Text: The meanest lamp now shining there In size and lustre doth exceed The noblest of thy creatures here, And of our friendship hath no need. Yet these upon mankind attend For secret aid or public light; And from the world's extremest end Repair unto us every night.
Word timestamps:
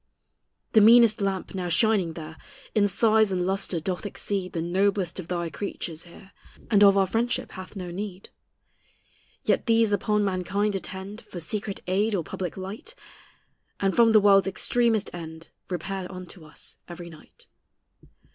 The 0.73 0.81
meanest 0.81 1.21
lamp 1.21 1.53
now 1.53 1.69
shining 1.69 2.13
there 2.13 2.35
In 2.73 2.87
size 2.87 3.31
and 3.31 3.45
lustre 3.45 3.79
doth 3.79 4.03
exceed 4.03 4.53
The 4.53 4.59
noblest 4.63 5.19
of 5.19 5.27
thy 5.27 5.51
creatures 5.51 6.05
here, 6.05 6.31
And 6.71 6.83
of 6.83 6.97
our 6.97 7.05
friendship 7.05 7.51
hath 7.51 7.75
no 7.75 7.91
need. 7.91 8.29
Yet 9.43 9.67
these 9.67 9.93
upon 9.93 10.25
mankind 10.25 10.73
attend 10.75 11.21
For 11.21 11.39
secret 11.39 11.83
aid 11.85 12.15
or 12.15 12.23
public 12.23 12.57
light; 12.57 12.95
And 13.79 13.95
from 13.95 14.11
the 14.11 14.19
world's 14.19 14.47
extremest 14.47 15.11
end 15.13 15.49
Repair 15.69 16.11
unto 16.11 16.45
us 16.45 16.77
every 16.87 17.11
night. 17.11 17.45